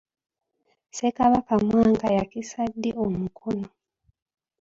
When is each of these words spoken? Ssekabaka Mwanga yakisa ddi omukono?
Ssekabaka 0.89 1.53
Mwanga 1.65 2.07
yakisa 2.17 2.61
ddi 2.73 2.89
omukono? 3.03 3.65